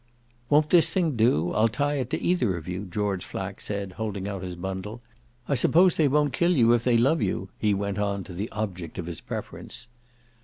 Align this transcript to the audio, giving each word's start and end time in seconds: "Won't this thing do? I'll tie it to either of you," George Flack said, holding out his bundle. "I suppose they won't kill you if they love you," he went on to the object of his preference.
"Won't 0.49 0.71
this 0.71 0.91
thing 0.91 1.15
do? 1.15 1.51
I'll 1.53 1.67
tie 1.67 1.97
it 1.97 2.09
to 2.09 2.19
either 2.19 2.57
of 2.57 2.67
you," 2.67 2.85
George 2.85 3.23
Flack 3.23 3.61
said, 3.61 3.91
holding 4.01 4.27
out 4.27 4.41
his 4.41 4.55
bundle. 4.55 4.99
"I 5.47 5.53
suppose 5.53 5.95
they 5.95 6.07
won't 6.07 6.33
kill 6.33 6.57
you 6.57 6.73
if 6.73 6.83
they 6.83 6.97
love 6.97 7.21
you," 7.21 7.49
he 7.59 7.75
went 7.75 7.99
on 7.99 8.23
to 8.23 8.33
the 8.33 8.49
object 8.49 8.97
of 8.97 9.05
his 9.05 9.21
preference. 9.21 9.85